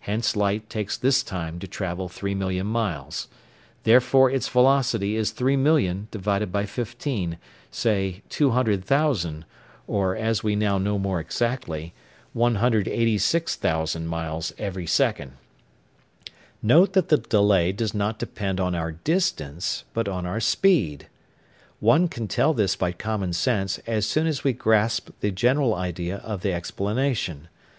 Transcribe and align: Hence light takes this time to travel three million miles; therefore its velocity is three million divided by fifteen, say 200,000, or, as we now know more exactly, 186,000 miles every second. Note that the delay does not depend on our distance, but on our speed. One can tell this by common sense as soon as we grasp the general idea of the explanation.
Hence 0.00 0.36
light 0.36 0.68
takes 0.68 0.98
this 0.98 1.22
time 1.22 1.58
to 1.60 1.66
travel 1.66 2.06
three 2.10 2.34
million 2.34 2.66
miles; 2.66 3.28
therefore 3.84 4.30
its 4.30 4.46
velocity 4.46 5.16
is 5.16 5.30
three 5.30 5.56
million 5.56 6.08
divided 6.10 6.52
by 6.52 6.66
fifteen, 6.66 7.38
say 7.70 8.20
200,000, 8.28 9.46
or, 9.86 10.14
as 10.14 10.44
we 10.44 10.56
now 10.56 10.76
know 10.76 10.98
more 10.98 11.20
exactly, 11.20 11.94
186,000 12.34 14.06
miles 14.06 14.52
every 14.58 14.86
second. 14.86 15.32
Note 16.62 16.92
that 16.92 17.08
the 17.08 17.16
delay 17.16 17.72
does 17.72 17.94
not 17.94 18.18
depend 18.18 18.60
on 18.60 18.74
our 18.74 18.92
distance, 18.92 19.84
but 19.94 20.06
on 20.06 20.26
our 20.26 20.38
speed. 20.38 21.06
One 21.80 22.08
can 22.08 22.28
tell 22.28 22.52
this 22.52 22.76
by 22.76 22.92
common 22.92 23.32
sense 23.32 23.78
as 23.86 24.04
soon 24.04 24.26
as 24.26 24.44
we 24.44 24.52
grasp 24.52 25.08
the 25.20 25.30
general 25.30 25.74
idea 25.74 26.16
of 26.18 26.42
the 26.42 26.52
explanation. 26.52 27.48